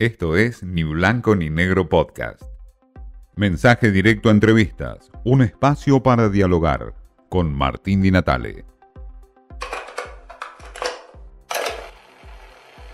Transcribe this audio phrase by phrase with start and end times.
[0.00, 2.44] Esto es Ni Blanco ni Negro Podcast.
[3.34, 6.94] Mensaje directo a entrevistas, un espacio para dialogar
[7.28, 8.64] con Martín Di Natale.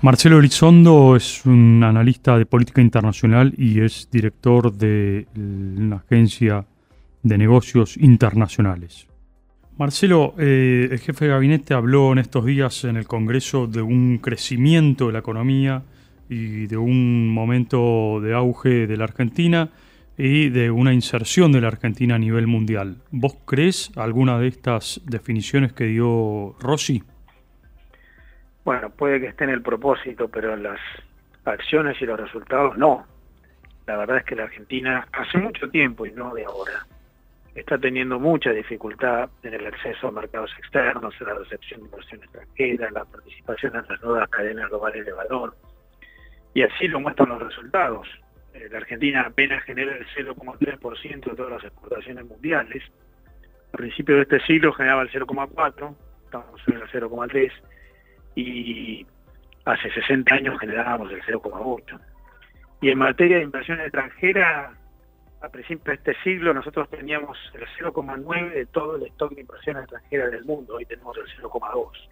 [0.00, 6.66] Marcelo Elizondo es un analista de política internacional y es director de una agencia
[7.24, 9.08] de negocios internacionales.
[9.76, 14.18] Marcelo, eh, el jefe de gabinete habló en estos días en el Congreso de un
[14.18, 15.82] crecimiento de la economía
[16.32, 19.68] y de un momento de auge de la Argentina
[20.16, 22.96] y de una inserción de la Argentina a nivel mundial.
[23.10, 27.02] ¿Vos crees alguna de estas definiciones que dio Rossi?
[28.64, 30.80] Bueno, puede que esté en el propósito, pero las
[31.44, 33.04] acciones y los resultados no.
[33.86, 36.86] La verdad es que la Argentina hace mucho tiempo y no de ahora
[37.54, 42.22] está teniendo mucha dificultad en el acceso a mercados externos, en la recepción de inversión
[42.22, 45.54] extranjera, en la participación en las nuevas cadenas globales de valor.
[46.54, 48.06] Y así lo muestran los resultados.
[48.54, 52.82] Eh, la Argentina apenas genera el 0,3% de todas las exportaciones mundiales.
[53.72, 57.52] A principios de este siglo generaba el 0,4%, estamos en el 0,3%,
[58.34, 59.06] y
[59.64, 62.00] hace 60 años generábamos el 0,8%.
[62.82, 64.74] Y en materia de inversión extranjera,
[65.40, 69.78] a principios de este siglo nosotros teníamos el 0,9 de todo el stock de inversión
[69.78, 72.11] extranjera del mundo, hoy tenemos el 0,2.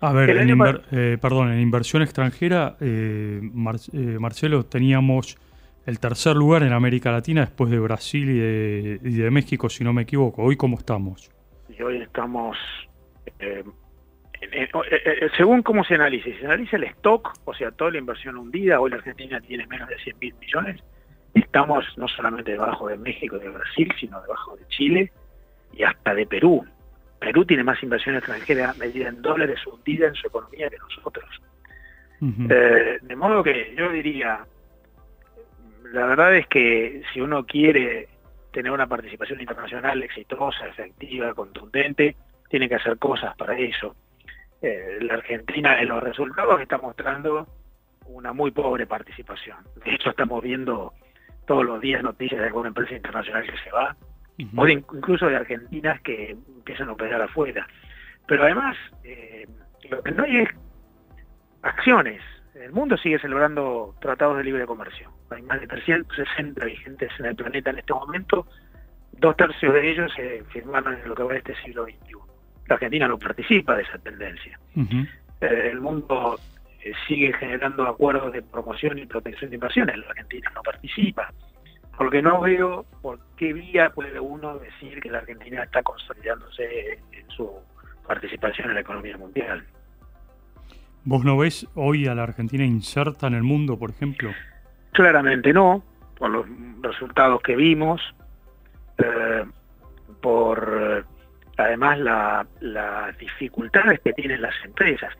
[0.00, 0.48] A ver, en
[0.92, 5.36] eh, perdón, en inversión extranjera, eh, eh, Marcelo, teníamos
[5.86, 9.82] el tercer lugar en América Latina después de Brasil y de, y de México, si
[9.82, 10.42] no me equivoco.
[10.42, 11.30] ¿Hoy cómo estamos?
[11.68, 12.56] Y hoy estamos,
[15.36, 18.80] según cómo se analice, si se analiza el stock, o sea, toda la inversión hundida,
[18.80, 20.80] hoy la Argentina tiene menos de 100 mil millones,
[21.34, 25.12] estamos no solamente debajo de México y de Brasil, sino debajo de Chile
[25.72, 26.64] y hasta de Perú.
[27.18, 31.28] Perú tiene más inversión extranjera medida en dólares hundida en su economía que nosotros.
[32.20, 34.44] Eh, de modo que yo diría,
[35.92, 38.08] la verdad es que si uno quiere
[38.52, 42.16] tener una participación internacional exitosa, efectiva, contundente,
[42.48, 43.94] tiene que hacer cosas para eso.
[44.60, 47.46] Eh, la Argentina en los resultados está mostrando
[48.06, 49.58] una muy pobre participación.
[49.84, 50.92] De hecho, estamos viendo
[51.46, 53.96] todos los días noticias de alguna empresa internacional que se va,
[54.56, 57.66] o incluso de argentinas que empiezan a operar afuera.
[58.26, 59.46] Pero además, eh,
[59.90, 60.48] lo que no hay es
[61.62, 62.22] acciones.
[62.54, 65.10] El mundo sigue celebrando tratados de libre comercio.
[65.30, 68.46] Hay más de 360 vigentes en el planeta en este momento.
[69.12, 72.14] Dos tercios de ellos se firmaron en lo que va de este siglo XXI.
[72.66, 74.58] La Argentina no participa de esa tendencia.
[75.40, 76.38] Eh, el mundo
[76.82, 79.96] eh, sigue generando acuerdos de promoción y protección de inversiones.
[79.98, 81.32] La Argentina no participa.
[81.98, 87.28] Porque no veo por qué vía puede uno decir que la Argentina está consolidándose en
[87.28, 87.50] su
[88.06, 89.66] participación en la economía mundial.
[91.04, 94.30] ¿Vos no ves hoy a la Argentina inserta en el mundo, por ejemplo?
[94.92, 95.82] Claramente no,
[96.16, 96.46] por los
[96.82, 98.00] resultados que vimos,
[98.98, 99.44] eh,
[100.20, 101.04] por
[101.56, 101.98] además
[102.60, 105.12] las dificultades que tienen las empresas.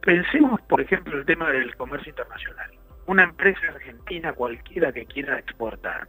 [0.00, 2.70] Pensemos, por ejemplo, el tema del comercio internacional.
[3.06, 6.08] Una empresa argentina cualquiera que quiera exportar,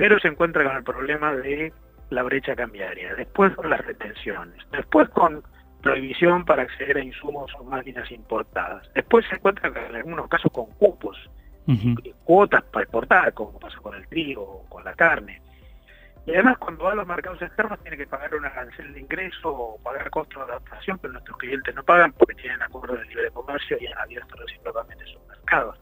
[0.00, 1.74] pero se encuentra con el problema de
[2.08, 5.42] la brecha cambiaria, después con las retenciones, después con
[5.82, 10.70] prohibición para acceder a insumos o máquinas importadas, después se encuentra en algunos casos con
[10.78, 11.18] cupos,
[11.66, 15.42] y cuotas para exportar, como pasa con el trigo o con la carne.
[16.24, 19.52] Y además cuando va a los mercados externos tiene que pagar una arancel de ingreso
[19.52, 23.30] o pagar costos de adaptación que nuestros clientes no pagan porque tienen acuerdos de libre
[23.32, 25.78] comercio y han abierto recíprocamente sus mercados.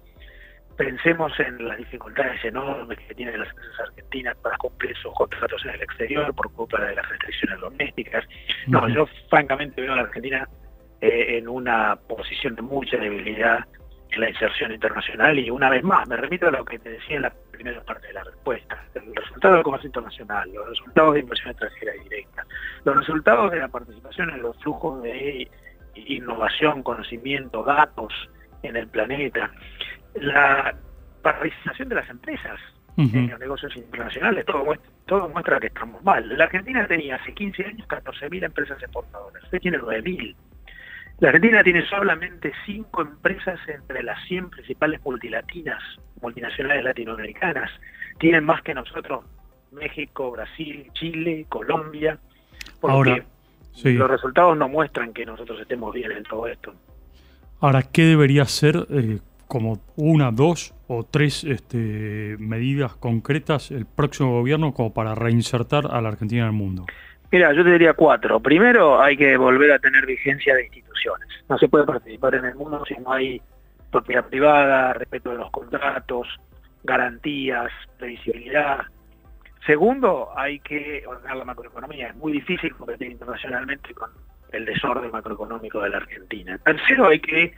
[0.78, 5.72] Pensemos en las dificultades enormes que tienen las empresas argentinas para cumplir sus contratos en
[5.72, 8.25] el exterior por culpa de las restricciones domésticas.
[8.69, 10.49] No, yo francamente veo a la Argentina
[11.00, 13.66] eh, en una posición de mucha debilidad
[14.11, 17.16] en la inserción internacional y una vez más me remito a lo que te decía
[17.16, 21.21] en la primera parte de la respuesta, el resultado del comercio internacional, los resultados de
[21.21, 22.47] inversión extranjera directa,
[22.84, 25.50] los resultados de la participación en los flujos de
[25.97, 28.12] innovación, conocimiento, datos
[28.62, 29.50] en el planeta,
[30.20, 30.74] la
[31.22, 32.59] participación de las empresas
[32.97, 36.36] en los negocios internacionales, todo muestra, todo muestra que estamos mal.
[36.36, 40.34] La Argentina tenía hace 15 años 14.000 empresas exportadoras, usted tiene 9.000.
[41.20, 45.82] La Argentina tiene solamente cinco empresas entre las 100 principales multilatinas,
[46.21, 47.71] multinacionales latinoamericanas.
[48.18, 49.24] Tienen más que nosotros
[49.72, 52.18] México, Brasil, Chile, Colombia.
[52.80, 53.24] Porque
[53.84, 56.74] los resultados no muestran que nosotros estemos bien en todo esto.
[57.60, 59.18] Ahora, ¿qué debería ser eh,
[59.48, 66.00] como una, dos o tres este, medidas concretas el próximo gobierno como para reinsertar a
[66.00, 66.86] la Argentina en el mundo?
[67.33, 68.41] Mira, yo te diría cuatro.
[68.41, 71.28] Primero, hay que volver a tener vigencia de instituciones.
[71.48, 73.41] No se puede participar en el mundo si no hay
[73.91, 76.28] propiedad privada, respeto de los contratos,
[76.84, 78.80] garantías, previsibilidad.
[79.66, 82.09] Segundo, hay que ordenar la macroeconomía.
[82.09, 84.10] Es muy difícil competir internacionalmente con
[84.53, 86.59] el desorden macroeconómico de la Argentina.
[86.59, 87.53] Tercero, hay que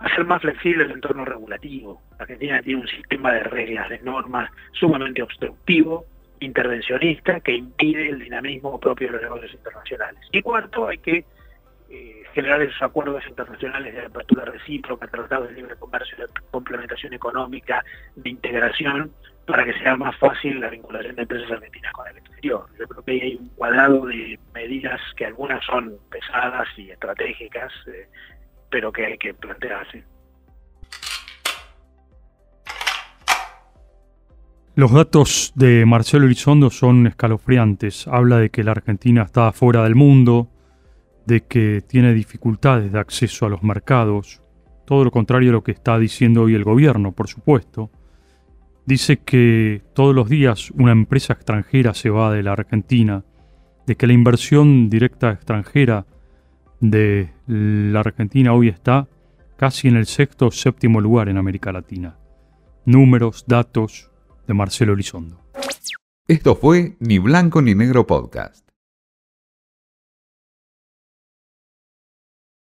[0.00, 2.02] hacer más flexible el entorno regulativo.
[2.18, 6.06] La Argentina tiene un sistema de reglas, de normas sumamente obstructivo,
[6.40, 10.20] intervencionista, que impide el dinamismo propio de los negocios internacionales.
[10.32, 11.24] Y cuarto, hay que
[11.90, 17.84] eh, generar esos acuerdos internacionales de apertura recíproca, tratados de libre comercio, de complementación económica,
[18.16, 19.12] de integración,
[19.46, 22.66] para que sea más fácil la vinculación de empresas argentinas con el exterior.
[22.78, 28.08] Yo creo que hay un cuadrado de medidas que algunas son pesadas y estratégicas, eh,
[28.70, 30.04] pero que hay que plantearse.
[34.76, 38.08] Los datos de Marcelo Elizondo son escalofriantes.
[38.08, 40.48] Habla de que la Argentina está fuera del mundo,
[41.26, 44.42] de que tiene dificultades de acceso a los mercados,
[44.84, 47.90] todo lo contrario a lo que está diciendo hoy el gobierno, por supuesto.
[48.84, 53.24] Dice que todos los días una empresa extranjera se va de la Argentina,
[53.86, 56.04] de que la inversión directa extranjera
[56.80, 59.08] de la Argentina hoy está
[59.56, 62.18] casi en el sexto o séptimo lugar en América Latina.
[62.84, 64.10] Números, datos
[64.46, 65.40] de Marcelo Elizondo.
[66.28, 68.63] Esto fue Ni Blanco ni Negro Podcast.